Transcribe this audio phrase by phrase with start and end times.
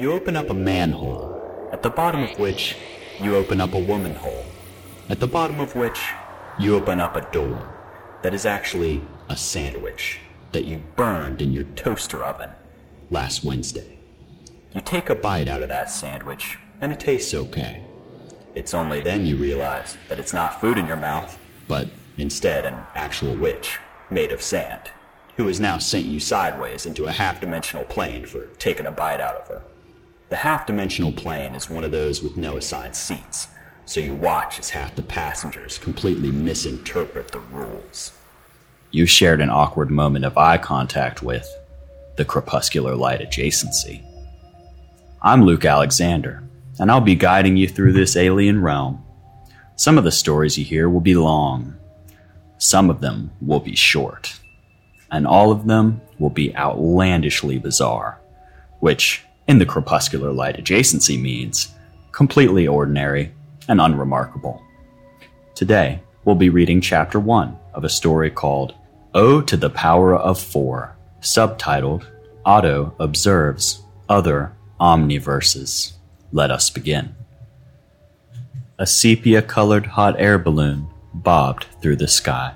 [0.00, 2.74] You open up a manhole, at the bottom of which
[3.20, 4.46] you open up a woman hole,
[5.10, 6.00] at the bottom of which
[6.58, 7.70] you open up a door
[8.22, 10.18] that is actually a sandwich
[10.52, 12.48] that you burned in your toaster oven
[13.10, 13.98] last Wednesday.
[14.74, 17.84] You take a bite out of that sandwich, and it tastes okay.
[18.54, 21.38] It's only then you realize that it's not food in your mouth,
[21.68, 23.78] but instead an actual witch
[24.08, 24.92] made of sand,
[25.36, 29.20] who has now sent you sideways into a half dimensional plane for taking a bite
[29.20, 29.62] out of her.
[30.30, 33.48] The half dimensional plane is one of those with no assigned seats,
[33.84, 38.12] so you watch as half the passengers completely misinterpret the rules.
[38.92, 41.52] You shared an awkward moment of eye contact with
[42.14, 44.04] the crepuscular light adjacency.
[45.20, 46.44] I'm Luke Alexander,
[46.78, 49.04] and I'll be guiding you through this alien realm.
[49.74, 51.76] Some of the stories you hear will be long,
[52.58, 54.38] some of them will be short,
[55.10, 58.20] and all of them will be outlandishly bizarre,
[58.78, 61.74] which, in the crepuscular light adjacency, means
[62.12, 63.32] completely ordinary
[63.68, 64.62] and unremarkable.
[65.54, 68.74] Today, we'll be reading chapter 1 of a story called
[69.14, 72.06] O to the Power of Four, subtitled
[72.44, 75.92] Otto Observes Other Omniverses.
[76.32, 77.14] Let us begin.
[78.78, 82.54] A sepia colored hot air balloon bobbed through the sky.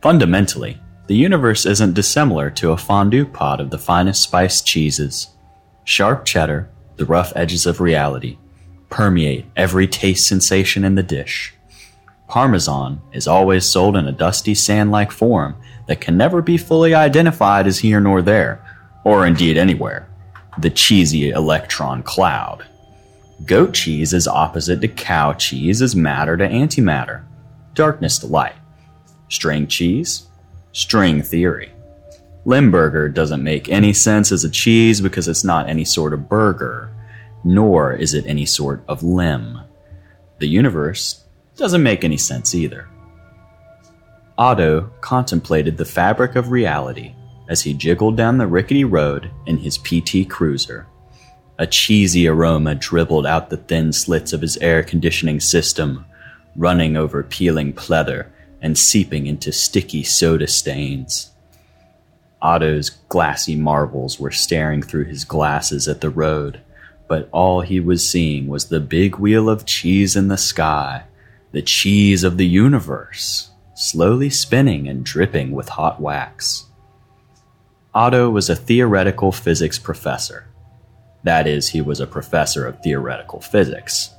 [0.00, 5.28] Fundamentally, the universe isn't dissimilar to a fondue pot of the finest spiced cheeses.
[5.84, 8.38] Sharp cheddar, the rough edges of reality,
[8.88, 11.54] permeate every taste sensation in the dish.
[12.28, 15.56] Parmesan is always sold in a dusty sand like form
[15.88, 18.64] that can never be fully identified as here nor there,
[19.04, 20.08] or indeed anywhere.
[20.58, 22.66] The cheesy electron cloud.
[23.44, 27.24] Goat cheese is opposite to cow cheese as matter to antimatter,
[27.74, 28.54] darkness to light.
[29.28, 30.28] String cheese,
[30.72, 31.71] string theory.
[32.44, 36.90] Limburger doesn't make any sense as a cheese because it's not any sort of burger,
[37.44, 39.60] nor is it any sort of limb.
[40.38, 41.24] The universe
[41.56, 42.88] doesn't make any sense either.
[44.38, 47.14] Otto contemplated the fabric of reality
[47.48, 50.86] as he jiggled down the rickety road in his PT Cruiser.
[51.58, 56.06] A cheesy aroma dribbled out the thin slits of his air conditioning system,
[56.56, 58.26] running over peeling pleather
[58.60, 61.31] and seeping into sticky soda stains.
[62.42, 66.60] Otto's glassy marbles were staring through his glasses at the road,
[67.08, 71.04] but all he was seeing was the big wheel of cheese in the sky,
[71.52, 76.66] the cheese of the universe, slowly spinning and dripping with hot wax.
[77.94, 80.46] Otto was a theoretical physics professor
[81.24, 84.10] that is, he was a professor of theoretical physics.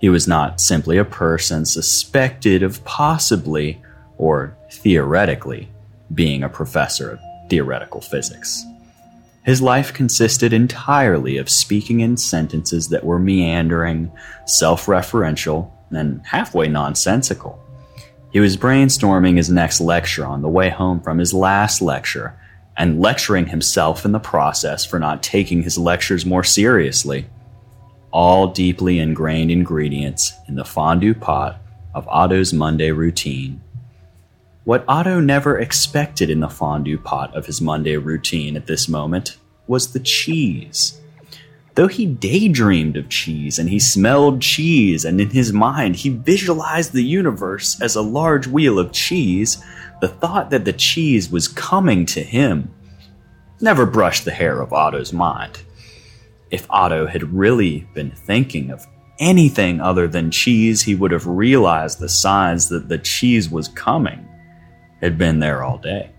[0.00, 3.80] He was not simply a person suspected of possibly,
[4.18, 5.70] or theoretically,
[6.12, 7.20] being a professor of
[7.52, 8.64] theoretical physics.
[9.44, 14.10] His life consisted entirely of speaking in sentences that were meandering,
[14.46, 17.62] self referential, and halfway nonsensical.
[18.32, 22.34] He was brainstorming his next lecture on the way home from his last lecture
[22.78, 27.26] and lecturing himself in the process for not taking his lectures more seriously.
[28.12, 31.60] All deeply ingrained ingredients in the fondue pot
[31.94, 33.60] of Otto's Monday routine.
[34.64, 39.36] What Otto never expected in the fondue pot of his Monday routine at this moment
[39.66, 41.00] was the cheese.
[41.74, 46.92] Though he daydreamed of cheese and he smelled cheese, and in his mind he visualized
[46.92, 49.60] the universe as a large wheel of cheese,
[50.00, 52.72] the thought that the cheese was coming to him
[53.60, 55.60] never brushed the hair of Otto's mind.
[56.52, 58.86] If Otto had really been thinking of
[59.18, 64.28] anything other than cheese, he would have realized the signs that the cheese was coming
[65.02, 66.10] had been there all day.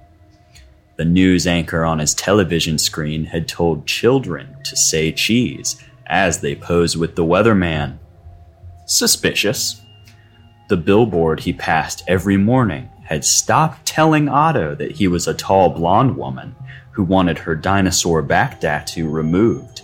[0.97, 6.53] The news anchor on his television screen had told children to say cheese as they
[6.55, 7.97] posed with the weatherman.
[8.85, 9.81] Suspicious.
[10.69, 15.69] The billboard he passed every morning had stopped telling Otto that he was a tall
[15.69, 16.55] blonde woman
[16.91, 19.81] who wanted her dinosaur back tattoo removed,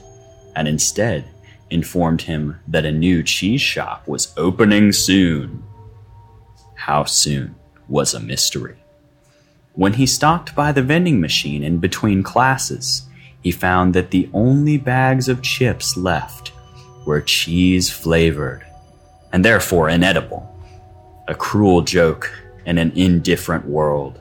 [0.56, 1.25] and instead
[1.69, 5.63] informed him that a new cheese shop was opening soon.
[6.75, 7.56] How soon
[7.88, 8.79] was a mystery.
[9.74, 13.04] When he stopped by the vending machine in between classes,
[13.42, 16.51] he found that the only bags of chips left
[17.06, 18.66] were cheese flavored,
[19.31, 20.45] and therefore inedible.
[21.27, 22.31] A cruel joke
[22.66, 24.19] in an indifferent world.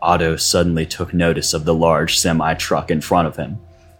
[0.00, 3.58] Otto suddenly took notice of the large semi truck in front of him.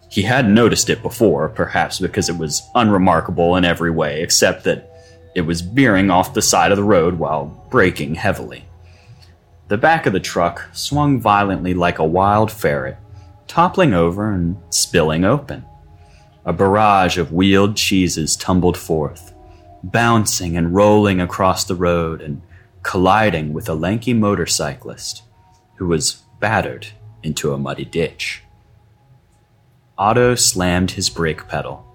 [0.09, 4.89] He hadn't noticed it before, perhaps because it was unremarkable in every way except that
[5.35, 8.65] it was veering off the side of the road while braking heavily.
[9.69, 12.97] The back of the truck swung violently like a wild ferret,
[13.47, 15.63] toppling over and spilling open.
[16.45, 19.35] a barrage of wheeled cheeses tumbled forth,
[19.83, 22.41] bouncing and rolling across the road and
[22.81, 25.21] colliding with a lanky motorcyclist
[25.75, 26.87] who was battered
[27.21, 28.41] into a muddy ditch.
[29.97, 31.85] Otto slammed his brake pedal.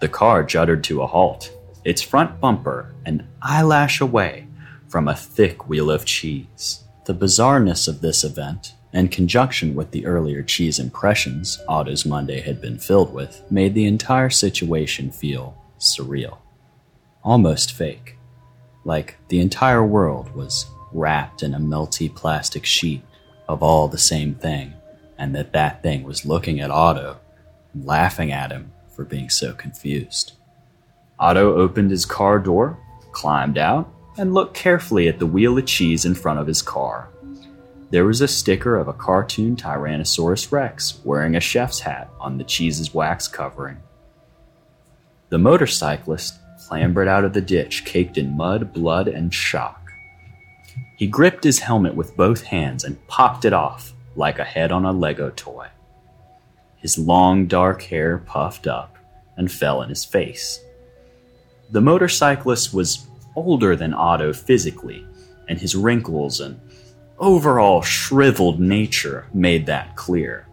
[0.00, 1.50] The car juddered to a halt,
[1.84, 4.48] its front bumper an eyelash away
[4.88, 6.83] from a thick wheel of cheese.
[7.06, 12.62] The bizarreness of this event, in conjunction with the earlier cheese impressions Otto's Monday had
[12.62, 16.38] been filled with, made the entire situation feel surreal.
[17.22, 18.16] Almost fake.
[18.84, 23.02] Like the entire world was wrapped in a melty plastic sheet
[23.48, 24.72] of all the same thing,
[25.18, 27.18] and that that thing was looking at Otto
[27.74, 30.32] and laughing at him for being so confused.
[31.18, 32.78] Otto opened his car door,
[33.12, 37.08] climbed out, and looked carefully at the wheel of cheese in front of his car.
[37.90, 42.44] There was a sticker of a cartoon Tyrannosaurus Rex wearing a chef's hat on the
[42.44, 43.76] cheese's wax covering.
[45.28, 49.80] The motorcyclist clambered out of the ditch caked in mud, blood, and shock.
[50.96, 54.84] He gripped his helmet with both hands and popped it off like a head on
[54.84, 55.68] a Lego toy.
[56.76, 58.96] His long dark hair puffed up
[59.36, 60.60] and fell in his face.
[61.70, 65.06] The motorcyclist was older than Otto physically,
[65.48, 66.60] and his wrinkles and
[67.18, 70.46] overall shriveled nature made that clear.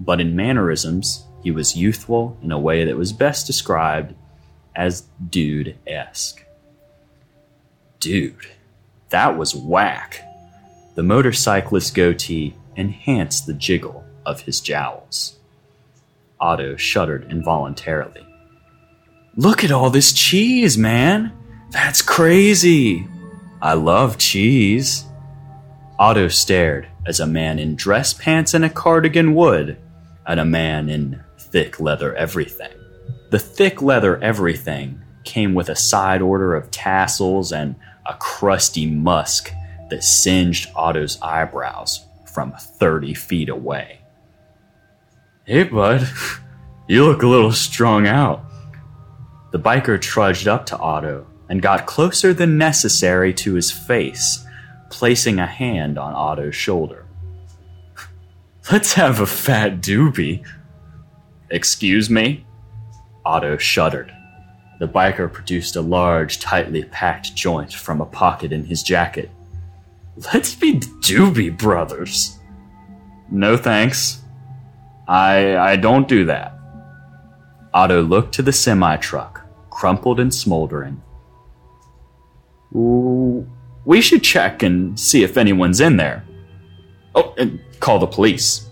[0.00, 4.14] But in mannerisms, he was youthful in a way that was best described
[4.74, 6.44] as dude esque.
[8.00, 8.46] Dude,
[9.10, 10.22] that was whack.
[10.94, 15.38] The motorcyclist's goatee enhanced the jiggle of his jowls.
[16.40, 18.24] Otto shuddered involuntarily.
[19.34, 21.32] Look at all this cheese, man!
[21.70, 23.06] That's crazy!
[23.60, 25.04] I love cheese.
[25.98, 29.78] Otto stared as a man in dress pants and a cardigan would
[30.26, 32.72] at a man in thick leather everything.
[33.30, 37.74] The thick leather everything came with a side order of tassels and
[38.06, 39.52] a crusty musk
[39.90, 44.00] that singed Otto's eyebrows from 30 feet away.
[45.44, 46.08] Hey, bud,
[46.88, 48.44] you look a little strung out.
[49.50, 54.46] The biker trudged up to Otto and got closer than necessary to his face,
[54.90, 57.06] placing a hand on Otto's shoulder.
[58.72, 60.46] Let's have a fat doobie.
[61.50, 62.44] Excuse me?
[63.24, 64.12] Otto shuddered.
[64.78, 69.30] The biker produced a large, tightly packed joint from a pocket in his jacket.
[70.32, 72.38] Let's be doobie brothers.
[73.30, 74.22] No thanks.
[75.06, 76.54] I I don't do that.
[77.74, 81.02] Otto looked to the semi truck, crumpled and smoldering.
[82.72, 86.24] We should check and see if anyone's in there.
[87.14, 88.68] Oh, and call the police.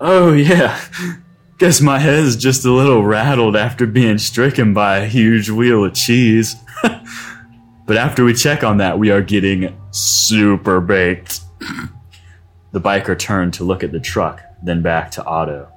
[0.00, 0.80] Oh, yeah.
[1.58, 5.94] Guess my head's just a little rattled after being stricken by a huge wheel of
[5.94, 6.54] cheese.
[6.82, 11.40] but after we check on that, we are getting super baked.
[12.72, 15.68] the biker turned to look at the truck then back to Otto.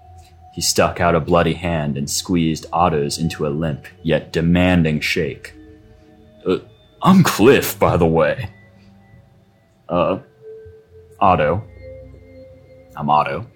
[0.54, 5.54] He stuck out a bloody hand and squeezed Otto's into a limp, yet demanding shake.
[7.04, 8.50] I'm Cliff, by the way.
[9.90, 10.20] Uh,
[11.20, 11.64] Otto.
[12.96, 13.48] I'm Otto.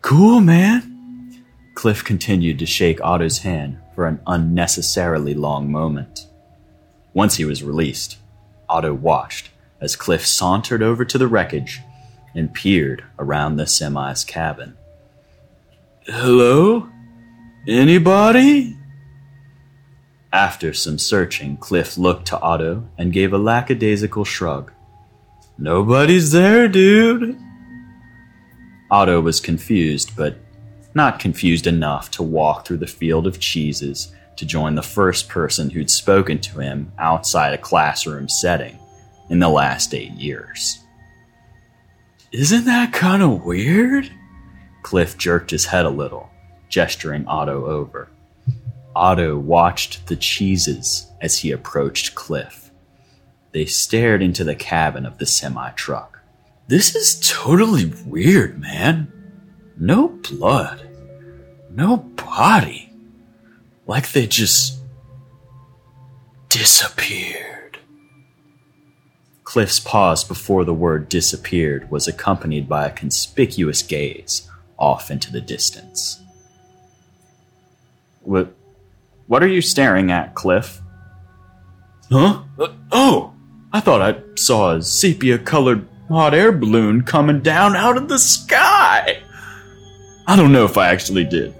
[0.00, 1.44] Cool, man.
[1.74, 6.26] Cliff continued to shake Otto's hand for an unnecessarily long moment.
[7.12, 8.16] Once he was released,
[8.68, 9.50] Otto watched
[9.80, 11.82] as Cliff sauntered over to the wreckage
[12.34, 14.76] and peered around the semi's cabin.
[16.06, 16.88] Hello?
[17.66, 18.77] Anybody?
[20.32, 24.72] After some searching, Cliff looked to Otto and gave a lackadaisical shrug.
[25.56, 27.38] Nobody's there, dude.
[28.90, 30.36] Otto was confused, but
[30.94, 35.70] not confused enough to walk through the field of cheeses to join the first person
[35.70, 38.78] who'd spoken to him outside a classroom setting
[39.30, 40.78] in the last eight years.
[42.32, 44.10] Isn't that kind of weird?
[44.82, 46.30] Cliff jerked his head a little,
[46.68, 48.10] gesturing Otto over.
[48.98, 52.72] Otto watched the cheeses as he approached Cliff.
[53.52, 56.18] They stared into the cabin of the semi truck.
[56.66, 59.12] This is totally weird, man.
[59.78, 60.88] No blood.
[61.70, 62.92] No body.
[63.86, 64.80] Like they just
[66.48, 67.78] disappeared.
[69.44, 75.40] Cliff's pause before the word disappeared was accompanied by a conspicuous gaze off into the
[75.40, 76.20] distance.
[78.20, 78.54] What,
[79.28, 80.80] what are you staring at, Cliff?
[82.10, 82.42] Huh?
[82.58, 83.34] Uh, oh!
[83.72, 88.18] I thought I saw a sepia colored hot air balloon coming down out of the
[88.18, 89.22] sky!
[90.26, 91.54] I don't know if I actually did.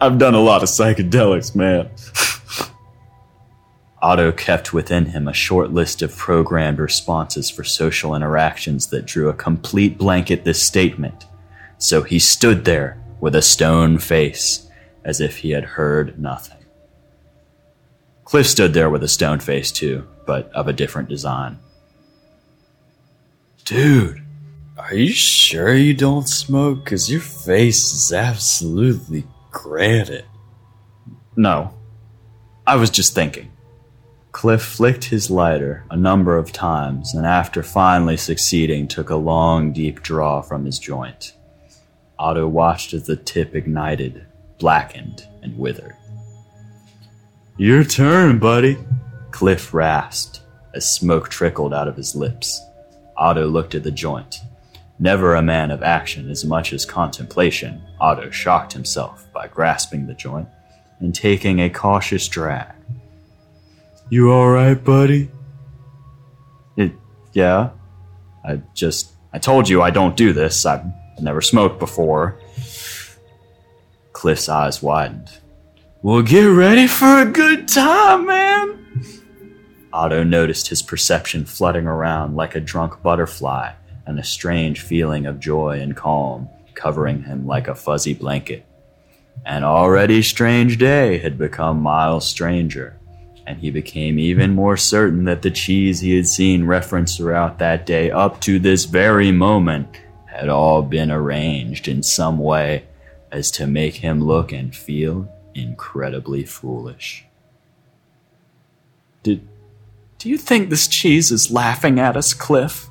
[0.00, 1.90] I've done a lot of psychedelics, man.
[4.02, 9.28] Otto kept within him a short list of programmed responses for social interactions that drew
[9.28, 11.24] a complete blank at this statement.
[11.78, 14.68] So he stood there with a stone face,
[15.04, 16.61] as if he had heard nothing.
[18.32, 21.58] Cliff stood there with a stone face too, but of a different design.
[23.66, 24.22] Dude,
[24.78, 26.82] are you sure you don't smoke?
[26.82, 30.24] Because your face is absolutely granite.
[31.36, 31.74] No.
[32.66, 33.52] I was just thinking.
[34.30, 39.74] Cliff flicked his lighter a number of times and, after finally succeeding, took a long,
[39.74, 41.34] deep draw from his joint.
[42.18, 44.24] Otto watched as the tip ignited,
[44.58, 45.96] blackened, and withered.
[47.62, 48.76] Your turn, buddy,
[49.30, 50.40] Cliff rasped
[50.74, 52.60] as smoke trickled out of his lips.
[53.16, 54.40] Otto looked at the joint.
[54.98, 60.14] Never a man of action as much as contemplation, Otto shocked himself by grasping the
[60.14, 60.48] joint
[60.98, 62.74] and taking a cautious drag.
[64.10, 65.30] You alright, buddy?
[66.76, 66.90] It,
[67.32, 67.70] yeah.
[68.44, 70.66] I just, I told you I don't do this.
[70.66, 70.84] I've
[71.20, 72.40] never smoked before.
[74.12, 75.30] Cliff's eyes widened.
[76.04, 79.04] Well, get ready for a good time, man.
[79.92, 85.38] Otto noticed his perception fluttering around like a drunk butterfly and a strange feeling of
[85.38, 88.66] joy and calm covering him like a fuzzy blanket.
[89.46, 92.98] An already strange day had become miles stranger
[93.46, 97.86] and he became even more certain that the cheese he had seen referenced throughout that
[97.86, 102.84] day up to this very moment had all been arranged in some way
[103.30, 107.24] as to make him look and feel incredibly foolish.
[109.22, 109.48] Did
[110.18, 112.88] do you think this cheese is laughing at us, Cliff?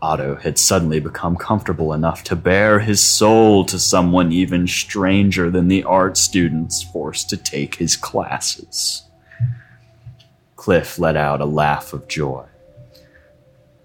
[0.00, 5.68] Otto had suddenly become comfortable enough to bare his soul to someone even stranger than
[5.68, 9.02] the art students forced to take his classes.
[10.56, 12.46] Cliff let out a laugh of joy.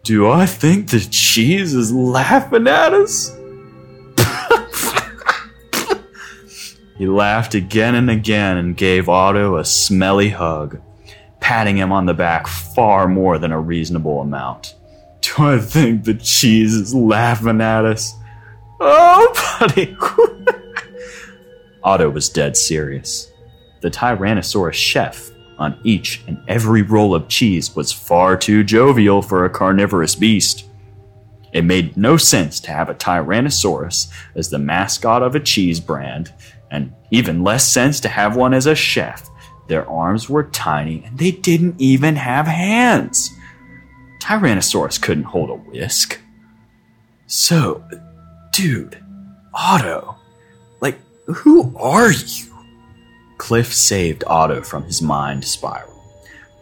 [0.03, 3.35] Do I think the cheese is laughing at us?
[7.01, 10.79] He laughed again and again and gave Otto a smelly hug,
[11.39, 14.75] patting him on the back far more than a reasonable amount.
[15.21, 18.13] Do I think the cheese is laughing at us?
[18.79, 19.97] Oh, buddy.
[21.83, 23.31] Otto was dead serious.
[23.79, 29.43] The Tyrannosaurus chef on each and every roll of cheese was far too jovial for
[29.43, 30.65] a carnivorous beast.
[31.51, 36.31] It made no sense to have a Tyrannosaurus as the mascot of a cheese brand,
[36.71, 39.29] and even less sense to have one as a chef.
[39.67, 43.29] Their arms were tiny and they didn't even have hands.
[44.21, 46.19] Tyrannosaurus couldn't hold a whisk.
[47.27, 47.83] So,
[48.51, 49.01] dude,
[49.53, 50.15] Otto,
[50.79, 52.45] like, who are you?
[53.37, 55.89] Cliff saved Otto from his mind spiral.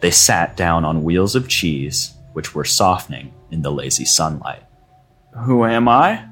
[0.00, 4.62] They sat down on wheels of cheese, which were softening in the lazy sunlight.
[5.44, 6.26] Who am I?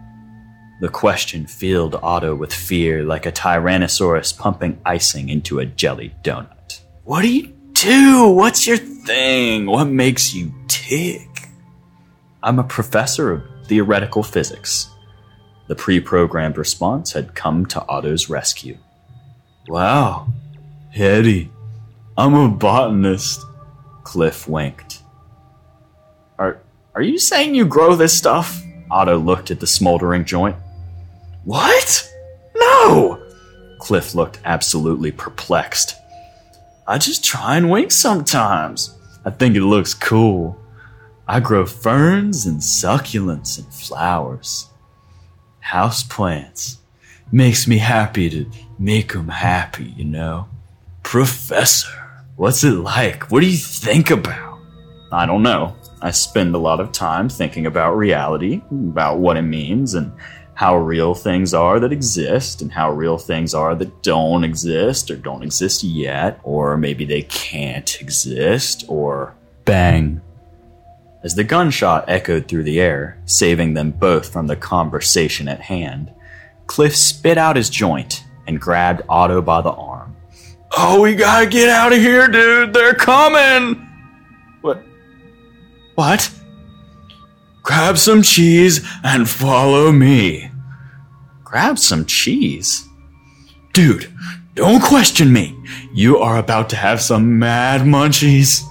[0.80, 6.80] The question filled Otto with fear like a Tyrannosaurus pumping icing into a jelly donut.
[7.02, 8.28] What do you do?
[8.28, 9.66] What's your thing?
[9.66, 11.48] What makes you tick?
[12.44, 14.88] I'm a professor of theoretical physics.
[15.66, 18.78] The pre programmed response had come to Otto's rescue.
[19.66, 20.28] Wow,
[20.94, 21.50] Eddie,
[22.16, 23.44] I'm a botanist.
[24.04, 25.02] Cliff winked.
[26.38, 26.60] Are,
[26.94, 28.62] are you saying you grow this stuff?
[28.90, 30.56] Otto looked at the smoldering joint.
[31.48, 32.06] What?
[32.54, 33.22] No!
[33.78, 35.96] Cliff looked absolutely perplexed.
[36.86, 38.94] I just try and wink sometimes.
[39.24, 40.60] I think it looks cool.
[41.26, 44.66] I grow ferns and succulents and flowers.
[45.60, 46.80] House plants.
[47.32, 50.48] Makes me happy to make 'em happy, you know?
[51.02, 53.30] Professor, what's it like?
[53.30, 54.58] What do you think about?
[55.10, 55.76] I don't know.
[56.02, 60.12] I spend a lot of time thinking about reality, about what it means, and
[60.58, 65.14] how real things are that exist, and how real things are that don't exist, or
[65.14, 70.20] don't exist yet, or maybe they can't exist, or bang.
[71.22, 76.10] As the gunshot echoed through the air, saving them both from the conversation at hand,
[76.66, 80.16] Cliff spit out his joint and grabbed Otto by the arm.
[80.76, 82.74] Oh, we gotta get out of here, dude.
[82.74, 83.86] They're coming.
[84.62, 84.82] What?
[85.94, 86.32] What?
[87.68, 90.50] Grab some cheese and follow me.
[91.44, 92.88] Grab some cheese?
[93.74, 94.10] Dude,
[94.54, 95.54] don't question me.
[95.92, 98.62] You are about to have some mad munchies.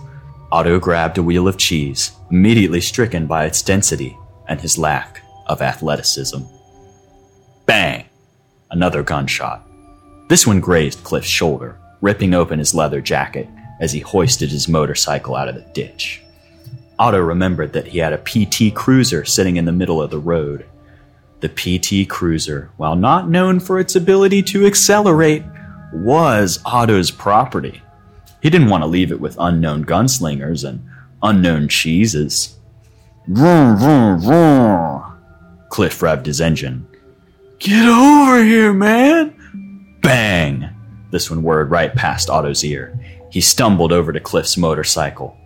[0.52, 4.18] Otto grabbed a wheel of cheese, immediately stricken by its density
[4.50, 6.40] and his lack of athleticism.
[7.68, 8.06] Bang!
[8.72, 9.64] Another gunshot.
[10.28, 13.48] This one grazed Cliff's shoulder, ripping open his leather jacket
[13.80, 16.24] as he hoisted his motorcycle out of the ditch.
[17.00, 20.66] Otto remembered that he had a PT Cruiser sitting in the middle of the road.
[21.42, 25.44] The PT Cruiser, while not known for its ability to accelerate,
[25.94, 27.82] was Otto's property.
[28.42, 30.84] He didn't want to leave it with unknown gunslingers and
[31.22, 32.58] unknown cheeses.
[33.28, 35.04] Vroom, vroom, vroom.
[35.70, 36.88] Cliff revved his engine.
[37.60, 39.98] Get over here, man!
[40.02, 40.70] Bang!
[41.12, 43.00] This one whirred right past Otto's ear.
[43.32, 45.38] He stumbled over to Cliff's motorcycle.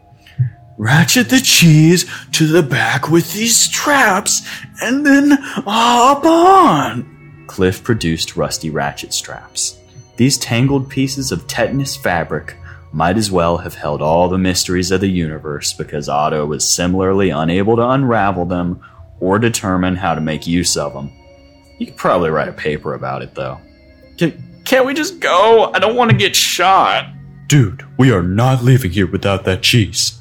[0.81, 4.41] Ratchet the cheese to the back with these straps
[4.81, 7.45] and then hop on.
[7.45, 9.77] Cliff produced rusty ratchet straps.
[10.17, 12.55] These tangled pieces of tetanus fabric
[12.91, 17.29] might as well have held all the mysteries of the universe because Otto was similarly
[17.29, 18.83] unable to unravel them
[19.19, 21.11] or determine how to make use of them.
[21.77, 23.59] You could probably write a paper about it, though.
[24.17, 25.71] Can, can't we just go?
[25.75, 27.05] I don't want to get shot.
[27.45, 30.17] Dude, we are not leaving here without that cheese.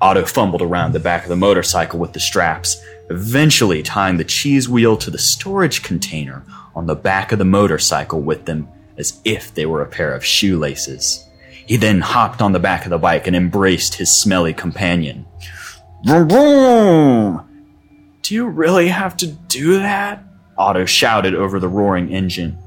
[0.00, 4.68] Otto fumbled around the back of the motorcycle with the straps, eventually tying the cheese
[4.68, 9.54] wheel to the storage container on the back of the motorcycle with them as if
[9.54, 11.26] they were a pair of shoelaces.
[11.66, 15.26] He then hopped on the back of the bike and embraced his smelly companion.
[16.04, 17.40] Vroom, vroom!
[18.22, 20.22] Do you really have to do that?
[20.56, 22.58] Otto shouted over the roaring engine.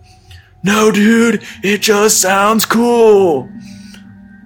[0.64, 3.50] No, dude, it just sounds cool.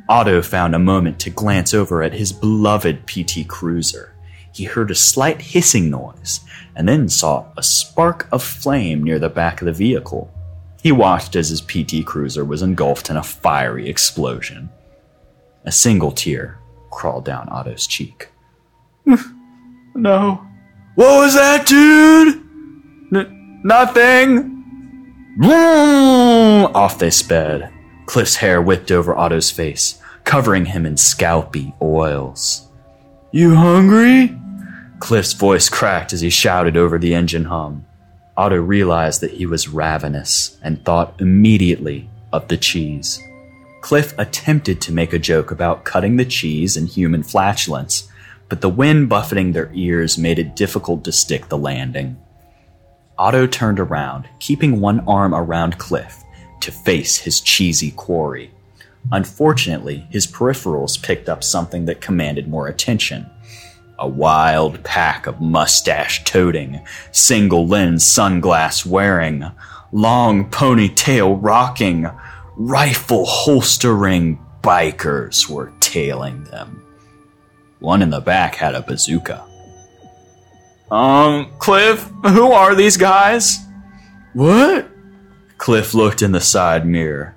[0.09, 4.13] Otto found a moment to glance over at his beloved PT Cruiser.
[4.53, 6.41] He heard a slight hissing noise
[6.75, 10.31] and then saw a spark of flame near the back of the vehicle.
[10.81, 14.69] He watched as his PT Cruiser was engulfed in a fiery explosion.
[15.63, 18.29] A single tear crawled down Otto's cheek.
[19.95, 20.45] no.
[20.95, 22.35] What was that, dude?
[23.15, 24.57] N- nothing.
[25.41, 27.71] Off they sped.
[28.05, 32.67] Cliff's hair whipped over Otto's face, covering him in scalpy oils.
[33.31, 34.37] You hungry?
[34.99, 37.85] Cliff's voice cracked as he shouted over the engine hum.
[38.37, 43.19] Otto realized that he was ravenous and thought immediately of the cheese.
[43.81, 48.09] Cliff attempted to make a joke about cutting the cheese and human flatulence,
[48.47, 52.17] but the wind buffeting their ears made it difficult to stick the landing.
[53.17, 56.23] Otto turned around, keeping one arm around Cliff
[56.61, 58.51] to face his cheesy quarry.
[59.11, 63.29] Unfortunately, his peripherals picked up something that commanded more attention
[64.01, 69.45] a wild pack of mustache toting, single lens sunglass wearing,
[69.91, 72.09] long ponytail rocking,
[72.55, 76.83] rifle holstering bikers were tailing them.
[77.79, 79.45] One in the back had a bazooka.
[80.89, 83.59] Um, Cliff, who are these guys?
[84.33, 84.90] What?
[85.61, 87.35] Cliff looked in the side mirror.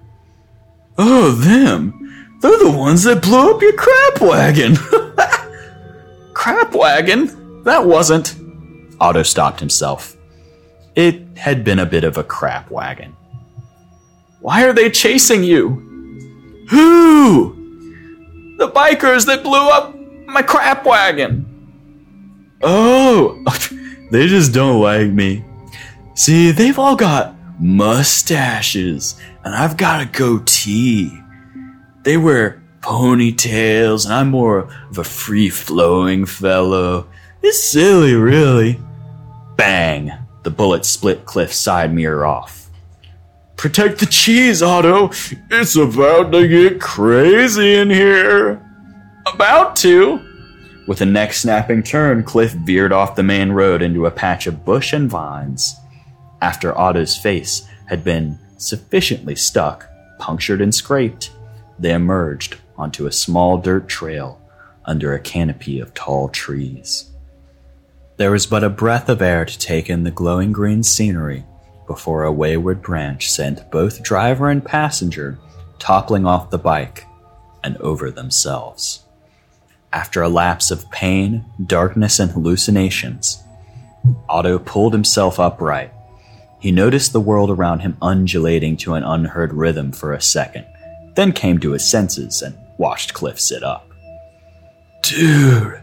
[0.97, 2.39] Oh, them.
[2.41, 4.77] They're the ones that blew up your crap wagon.
[6.33, 7.63] crap wagon?
[7.65, 8.35] That wasn't.
[8.99, 10.17] Otto stopped himself.
[10.95, 13.15] It had been a bit of a crap wagon.
[14.41, 16.67] Why are they chasing you?
[16.71, 18.57] Who?
[18.57, 19.95] The bikers that blew up
[20.27, 21.45] my crap wagon.
[22.63, 23.45] Oh,
[24.11, 25.45] they just don't like me.
[26.15, 31.19] See, they've all got mustaches, and I've got a goatee.
[32.03, 37.09] They wear ponytails, and I'm more of a free flowing fellow.
[37.43, 38.79] It's silly, really.
[39.57, 40.13] Bang!
[40.43, 42.69] The bullet split Cliff's side mirror off.
[43.57, 45.11] Protect the cheese, Otto!
[45.51, 48.61] It's about to get crazy in here!
[49.27, 50.21] About to!
[50.87, 54.67] With a neck snapping turn, Cliff veered off the main road into a patch of
[54.67, 55.77] bush and vines.
[56.45, 61.31] After Otto's face had been sufficiently stuck, punctured, and scraped,
[61.79, 64.39] they emerged onto a small dirt trail
[64.85, 67.11] under a canopy of tall trees.
[68.19, 71.47] There was but a breath of air to take in the glowing green scenery
[71.87, 75.39] before a wayward branch sent both driver and passenger
[75.79, 77.07] toppling off the bike
[77.63, 79.03] and over themselves.
[79.95, 83.43] After a lapse of pain, darkness, and hallucinations,
[84.29, 85.91] Otto pulled himself upright.
[86.65, 90.65] He noticed the world around him undulating to an unheard rhythm for a second,
[91.15, 93.87] then came to his senses and watched Cliff sit up.
[95.03, 95.79] Dude,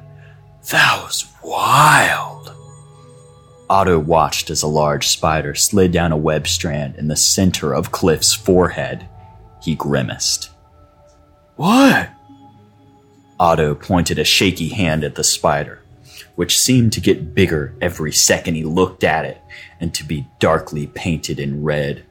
[0.72, 2.52] that was wild.
[3.70, 7.92] Otto watched as a large spider slid down a web strand in the center of
[7.92, 9.08] Cliff's forehead.
[9.62, 10.50] He grimaced.
[11.58, 12.10] What?
[13.40, 15.81] Otto pointed a shaky hand at the spider,
[16.36, 19.40] which seemed to get bigger every second he looked at it
[19.80, 22.04] and to be darkly painted in red,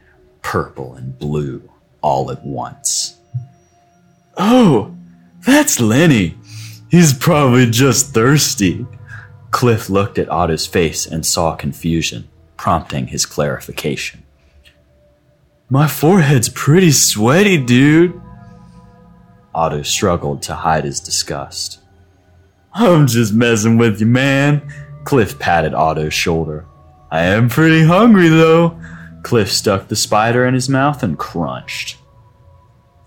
[0.42, 1.68] purple and blue
[2.00, 3.18] all at once.
[4.36, 4.94] Oh,
[5.46, 6.36] that's Lenny.
[6.90, 8.86] He's probably just thirsty.
[9.50, 14.22] Cliff looked at Otto's face and saw confusion, prompting his clarification.
[15.68, 18.20] My forehead's pretty sweaty, dude.
[19.54, 21.79] Otto struggled to hide his disgust.
[22.72, 24.62] I'm just messing with you, man.
[25.04, 26.66] Cliff patted Otto's shoulder.
[27.10, 28.80] I am pretty hungry, though.
[29.22, 31.98] Cliff stuck the spider in his mouth and crunched.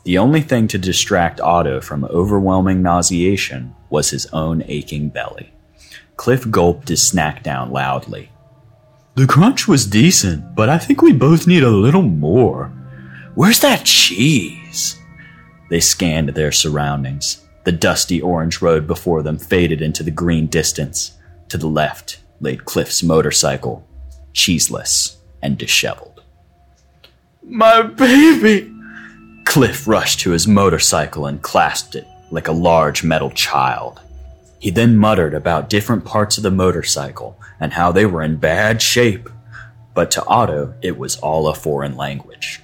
[0.04, 5.54] The only thing to distract Otto from overwhelming nauseation was his own aching belly.
[6.18, 8.30] Cliff gulped his snack down loudly.
[9.16, 12.66] The crunch was decent, but I think we both need a little more.
[13.36, 15.00] Where's that cheese?
[15.70, 17.43] They scanned their surroundings.
[17.64, 21.18] The dusty orange road before them faded into the green distance.
[21.50, 23.88] To the left lay Cliff's motorcycle,
[24.34, 26.22] cheeseless and disheveled.
[27.42, 28.72] My baby!
[29.46, 34.02] Cliff rushed to his motorcycle and clasped it like a large metal child.
[34.60, 38.82] He then muttered about different parts of the motorcycle and how they were in bad
[38.82, 39.30] shape.
[39.94, 42.62] But to Otto, it was all a foreign language.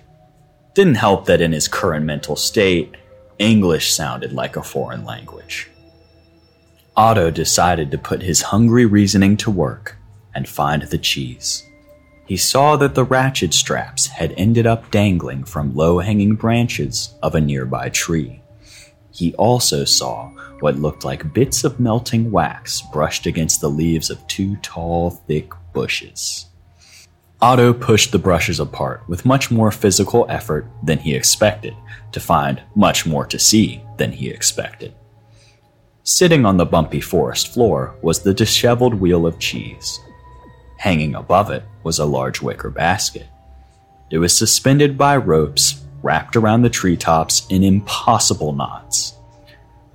[0.74, 2.96] Didn't help that in his current mental state,
[3.40, 5.72] English sounded like a foreign language.
[6.96, 9.96] Otto decided to put his hungry reasoning to work
[10.36, 11.66] and find the cheese.
[12.26, 17.34] He saw that the ratchet straps had ended up dangling from low hanging branches of
[17.34, 18.42] a nearby tree.
[19.12, 24.28] He also saw what looked like bits of melting wax brushed against the leaves of
[24.28, 26.49] two tall, thick bushes.
[27.42, 31.74] Otto pushed the brushes apart with much more physical effort than he expected,
[32.12, 34.94] to find much more to see than he expected.
[36.04, 40.02] Sitting on the bumpy forest floor was the disheveled wheel of cheese.
[40.80, 43.28] Hanging above it was a large wicker basket.
[44.12, 49.14] It was suspended by ropes wrapped around the treetops in impossible knots.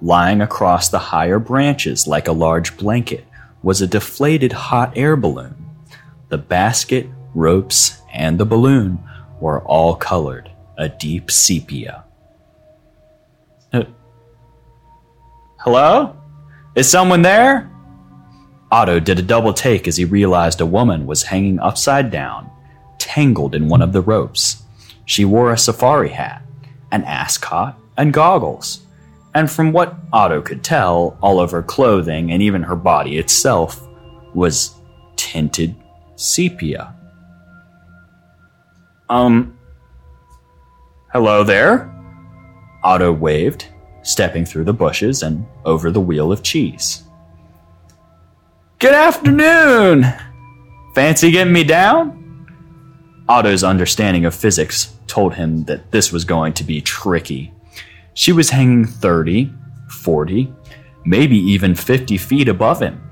[0.00, 3.26] Lying across the higher branches like a large blanket
[3.62, 5.57] was a deflated hot air balloon.
[6.28, 8.99] The basket, ropes, and the balloon
[9.40, 12.05] were all colored a deep sepia.
[13.73, 13.85] Uh,
[15.59, 16.16] hello?
[16.75, 17.70] Is someone there?
[18.70, 22.51] Otto did a double take as he realized a woman was hanging upside down,
[22.99, 24.62] tangled in one of the ropes.
[25.05, 26.42] She wore a safari hat,
[26.90, 28.85] an ascot, and goggles
[29.35, 33.87] and from what Otto could tell, all of her clothing and even her body itself
[34.33, 34.75] was
[35.16, 35.75] tinted
[36.14, 36.94] sepia.
[39.09, 39.59] Um,
[41.12, 41.90] hello there?
[42.83, 43.69] Otto waved,
[44.03, 47.03] stepping through the bushes and over the wheel of cheese.
[48.79, 50.05] Good afternoon!
[50.95, 52.21] Fancy getting me down?
[53.29, 57.55] Otto's understanding of physics told him that this was going to be tricky
[58.14, 59.53] she was hanging 30,
[59.90, 60.53] 40,
[61.05, 63.03] maybe even 50 feet above him.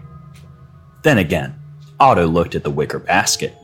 [1.02, 1.58] Then again,
[1.98, 3.54] Otto looked at the wicker basket.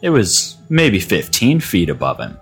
[0.00, 2.38] It was maybe 15 feet above him.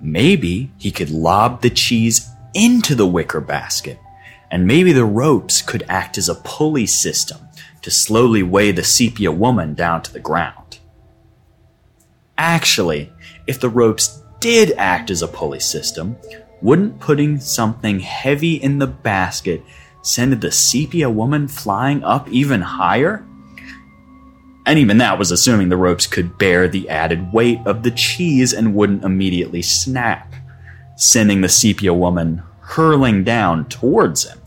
[0.00, 3.98] Maybe he could lob the cheese into the wicker basket,
[4.50, 7.38] and maybe the ropes could act as a pulley system
[7.82, 10.78] to slowly weigh the sepia woman down to the ground.
[12.38, 13.12] Actually,
[13.46, 16.16] if the ropes did act as a pulley system,
[16.62, 19.62] wouldn't putting something heavy in the basket
[20.02, 23.24] send the sepia woman flying up even higher?
[24.66, 28.52] And even that was assuming the ropes could bear the added weight of the cheese
[28.52, 30.34] and wouldn't immediately snap,
[30.96, 34.40] sending the sepia woman hurling down towards him.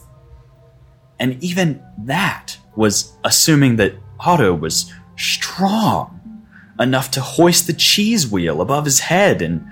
[1.19, 6.45] And even that was assuming that Otto was strong
[6.79, 9.65] enough to hoist the cheese wheel above his head and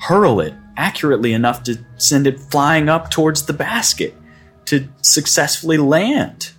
[0.00, 4.14] hurl it accurately enough to send it flying up towards the basket
[4.64, 6.52] to successfully land.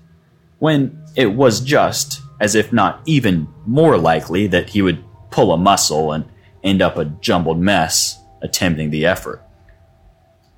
[0.60, 5.58] When it was just, as if not even more likely, that he would pull a
[5.58, 6.25] muscle and
[6.63, 9.41] end up a jumbled mess attempting the effort.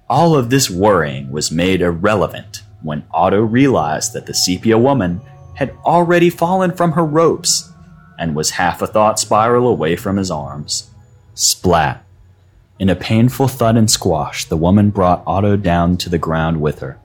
[0.10, 5.22] All of this worrying was made irrelevant when Otto realized that the sepia woman
[5.56, 7.72] had already fallen from her ropes
[8.17, 10.89] and was half a thought spiral away from his arms.
[11.34, 12.04] Splat.
[12.80, 16.80] In a painful thud and squash, the woman brought Otto down to the ground with
[16.80, 17.00] her.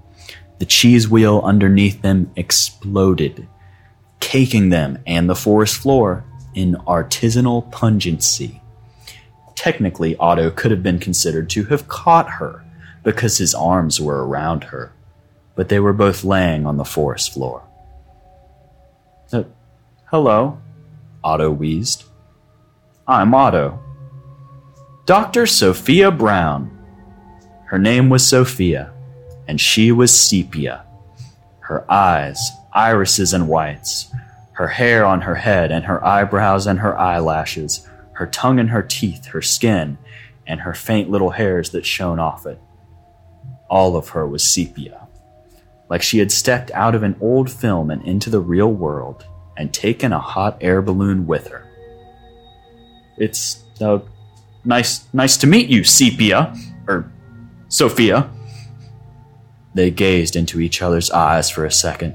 [0.58, 3.46] The cheese wheel underneath them exploded,
[4.20, 6.24] caking them and the forest floor
[6.54, 8.60] in artisanal pungency.
[9.54, 12.64] Technically, Otto could have been considered to have caught her
[13.02, 14.92] because his arms were around her,
[15.54, 17.62] but they were both laying on the forest floor.
[19.32, 19.44] Uh,
[20.06, 20.58] hello,
[21.22, 22.04] Otto wheezed.
[23.08, 23.80] I'm Otto.
[25.04, 25.46] Dr.
[25.46, 26.72] Sophia Brown.
[27.66, 28.92] Her name was Sophia,
[29.46, 30.84] and she was sepia.
[31.60, 32.38] Her eyes,
[32.76, 34.12] irises and whites,
[34.52, 38.82] her hair on her head and her eyebrows and her eyelashes, her tongue and her
[38.82, 39.98] teeth, her skin,
[40.46, 42.60] and her faint little hairs that shone off it.
[43.68, 45.08] All of her was sepia,
[45.88, 49.72] like she had stepped out of an old film and into the real world and
[49.72, 51.66] taken a hot air balloon with her.
[53.16, 54.00] It's uh,
[54.64, 56.54] nice, nice to meet you, Sepia,
[56.86, 57.10] or
[57.68, 58.30] Sophia.
[59.74, 62.14] They gazed into each other's eyes for a second,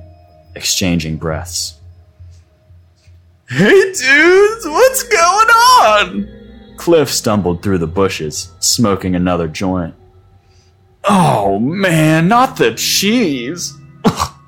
[0.56, 1.76] exchanging breaths.
[3.48, 6.76] Hey, dudes, what's going on?
[6.78, 9.94] Cliff stumbled through the bushes, smoking another joint.
[11.04, 13.74] Oh man, not the cheese!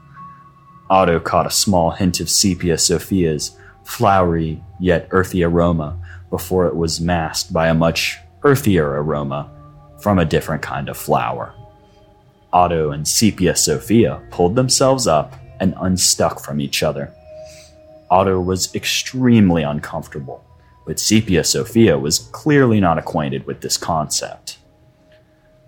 [0.89, 7.01] Otto caught a small hint of sepia Sophia's flowery yet earthy aroma before it was
[7.01, 9.49] masked by a much earthier aroma
[9.99, 11.53] from a different kind of flower.
[12.51, 17.13] Otto and Sepia Sophia pulled themselves up and unstuck from each other.
[18.11, 20.43] Otto was extremely uncomfortable,
[20.85, 24.57] but Sepia Sophia was clearly not acquainted with this concept.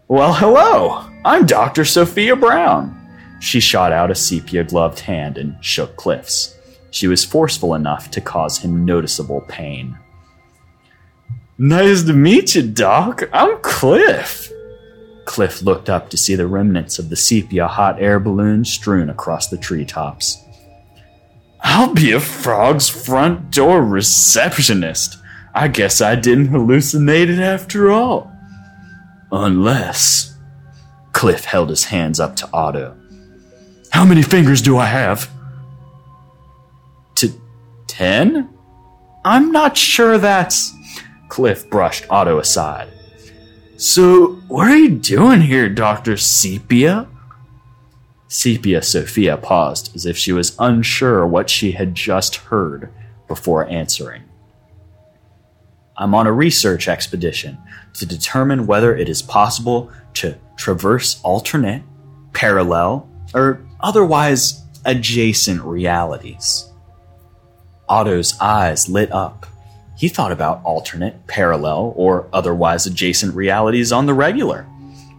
[0.09, 1.09] Well, hello!
[1.23, 1.85] I'm Dr.
[1.85, 2.93] Sophia Brown.
[3.39, 6.57] She shot out a sepia gloved hand and shook Cliff's.
[6.91, 9.97] She was forceful enough to cause him noticeable pain.
[11.57, 13.23] Nice to meet you, Doc.
[13.31, 14.51] I'm Cliff.
[15.25, 19.47] Cliff looked up to see the remnants of the sepia hot air balloon strewn across
[19.47, 20.41] the treetops.
[21.61, 25.17] I'll be a frog's front door receptionist.
[25.53, 28.31] I guess I didn't hallucinate it after all.
[29.31, 30.37] Unless.
[31.11, 32.95] Cliff held his hands up to Otto.
[33.89, 35.29] How many fingers do I have?
[37.15, 37.31] To
[37.87, 38.49] ten?
[39.23, 40.71] I'm not sure that's.
[41.29, 42.89] Cliff brushed Otto aside.
[43.77, 46.15] So, what are you doing here, Dr.
[46.15, 47.07] Sepia?
[48.29, 52.89] Sepia Sophia paused as if she was unsure what she had just heard
[53.27, 54.23] before answering.
[55.97, 57.57] I'm on a research expedition
[57.93, 61.83] to determine whether it is possible to traverse alternate,
[62.33, 66.71] parallel, or otherwise adjacent realities.
[67.87, 69.45] Otto's eyes lit up.
[69.95, 74.67] He thought about alternate, parallel, or otherwise adjacent realities on the regular,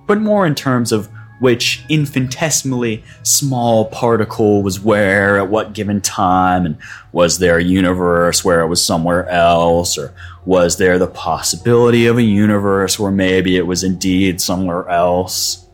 [0.06, 1.08] but more in terms of
[1.38, 6.78] which infinitesimally small particle was where at what given time, and
[7.12, 10.14] was there a universe where it was somewhere else, or
[10.46, 15.66] was there the possibility of a universe where maybe it was indeed somewhere else?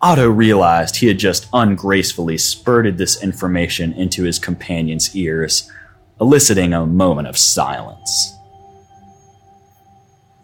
[0.00, 5.70] Otto realized he had just ungracefully spurted this information into his companion's ears,
[6.20, 8.34] eliciting a moment of silence.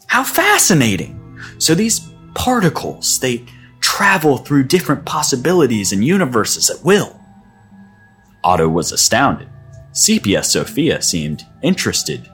[0.06, 1.40] How fascinating!
[1.58, 2.00] So these
[2.34, 3.44] particles, they
[3.80, 7.20] travel through different possibilities and universes at will.
[8.42, 9.48] Otto was astounded.
[9.92, 12.28] Sepia Sophia seemed interested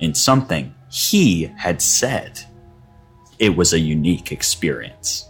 [0.00, 2.40] in something he had said.
[3.38, 5.28] It was a unique experience.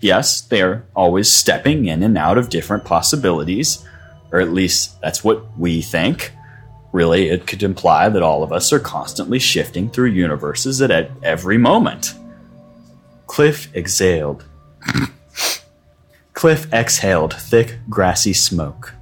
[0.00, 3.84] Yes, they're always stepping in and out of different possibilities,
[4.32, 6.32] or at least that's what we think.
[6.92, 11.58] Really, it could imply that all of us are constantly shifting through universes at every
[11.58, 12.14] moment.
[13.26, 14.44] Cliff exhaled.
[16.32, 18.94] Cliff exhaled thick, grassy smoke.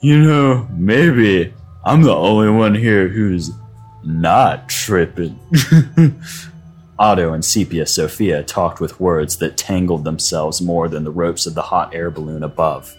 [0.00, 1.52] You know, maybe
[1.84, 3.50] I'm the only one here who's
[4.04, 5.38] not tripping.
[6.98, 11.54] Otto and Sepia Sophia talked with words that tangled themselves more than the ropes of
[11.54, 12.94] the hot air balloon above.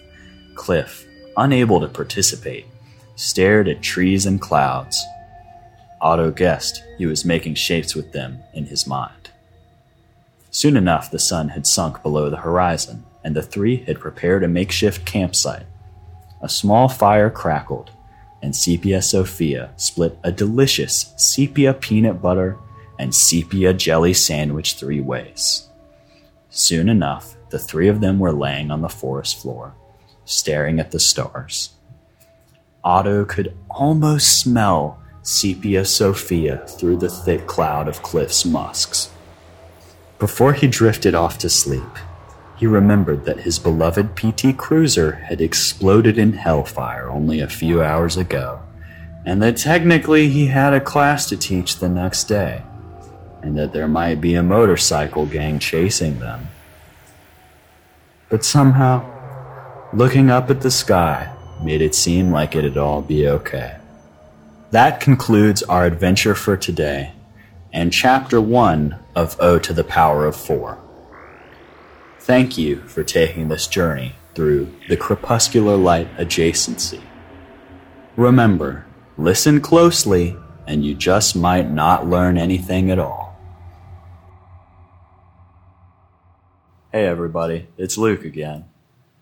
[0.54, 2.66] Cliff, unable to participate,
[3.16, 5.02] stared at trees and clouds.
[6.00, 9.30] Otto guessed he was making shapes with them in his mind.
[10.50, 14.48] Soon enough, the sun had sunk below the horizon, and the three had prepared a
[14.48, 15.66] makeshift campsite.
[16.42, 17.90] A small fire crackled,
[18.42, 22.58] and Sepia Sophia split a delicious sepia peanut butter
[22.98, 25.68] and sepia jelly sandwich three ways.
[26.50, 29.74] Soon enough, the three of them were laying on the forest floor,
[30.24, 31.70] staring at the stars.
[32.82, 39.10] Otto could almost smell Sepia Sophia through the thick cloud of Cliff's musks.
[40.18, 41.82] Before he drifted off to sleep,
[42.56, 48.16] he remembered that his beloved PT Cruiser had exploded in hellfire only a few hours
[48.16, 48.60] ago,
[49.24, 52.62] and that technically he had a class to teach the next day,
[53.42, 56.48] and that there might be a motorcycle gang chasing them.
[58.28, 59.13] But somehow,
[59.94, 63.76] looking up at the sky made it seem like it'd all be okay.
[64.72, 67.12] that concludes our adventure for today
[67.72, 70.78] and chapter one of O to the Power of Four.
[72.18, 77.00] Thank you for taking this journey through the crepuscular light adjacency.
[78.16, 83.38] Remember, listen closely and you just might not learn anything at all.
[86.90, 88.64] Hey everybody, it's Luke again.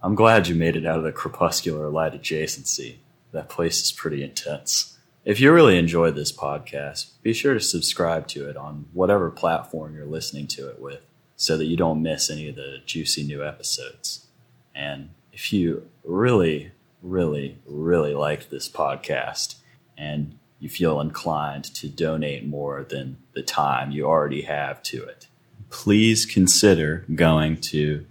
[0.03, 2.97] I'm glad you made it out of the crepuscular light adjacency.
[3.31, 4.99] That place is pretty intense.
[5.25, 9.95] If you really enjoyed this podcast, be sure to subscribe to it on whatever platform
[9.95, 11.03] you're listening to it with
[11.37, 14.27] so that you don't miss any of the juicy new episodes.
[14.75, 19.55] And if you really, really, really liked this podcast
[19.97, 25.29] and you feel inclined to donate more than the time you already have to it,
[25.71, 28.05] please consider going to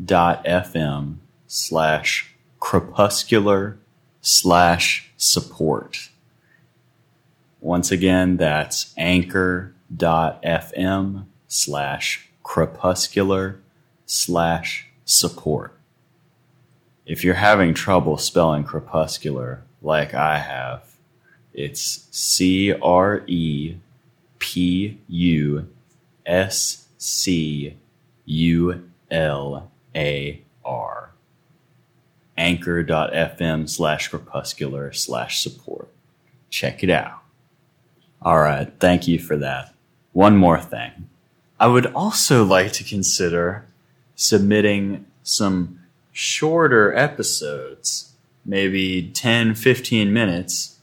[0.00, 3.78] anchor.fm slash crepuscular
[4.20, 6.10] slash support.
[7.60, 9.74] Once again, that's anchor.fm
[11.48, 13.60] slash crepuscular
[14.06, 15.78] slash support.
[17.06, 20.82] If you're having trouble spelling crepuscular like I have,
[21.52, 23.76] it's C R E
[24.38, 25.68] P U
[26.26, 27.76] S C
[28.24, 31.14] U L A R
[32.36, 35.88] anchor.fm slash crepuscular slash support.
[36.50, 37.20] Check it out.
[38.22, 38.72] All right.
[38.80, 39.74] Thank you for that.
[40.12, 41.08] One more thing.
[41.58, 43.66] I would also like to consider
[44.14, 45.80] submitting some
[46.12, 48.12] shorter episodes,
[48.44, 50.78] maybe 10, 15 minutes,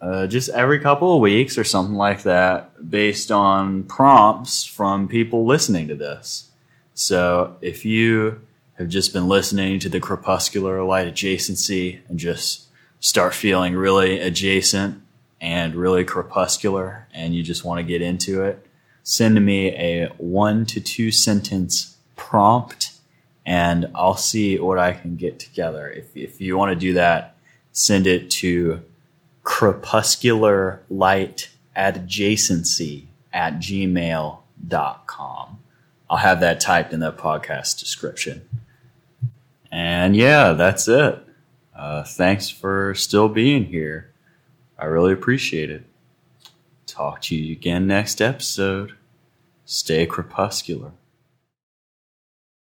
[0.00, 5.46] uh, just every couple of weeks or something like that, based on prompts from people
[5.46, 6.50] listening to this.
[6.96, 8.40] So if you
[8.78, 12.68] have just been listening to the crepuscular light adjacency and just
[13.00, 15.02] start feeling really adjacent
[15.38, 18.66] and really crepuscular and you just want to get into it,
[19.02, 22.92] send me a one to two sentence prompt
[23.44, 25.90] and I'll see what I can get together.
[25.90, 27.36] If, if you want to do that,
[27.72, 28.82] send it to
[29.42, 33.04] crepuscular light adjacency
[33.34, 34.38] at gmail.com.
[36.08, 38.48] I'll have that typed in the podcast description.
[39.70, 41.22] And yeah, that's it.
[41.74, 44.12] Uh, thanks for still being here.
[44.78, 45.84] I really appreciate it.
[46.86, 48.92] Talk to you again next episode.
[49.64, 50.92] Stay crepuscular.